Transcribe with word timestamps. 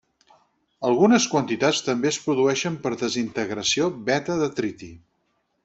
Algunes 0.87 1.27
quantitats 1.33 1.83
també 1.89 2.09
es 2.13 2.19
produeixen 2.23 2.79
per 2.87 2.95
desintegració 3.03 3.91
beta 4.11 4.39
de 4.43 4.49
triti. 4.61 4.91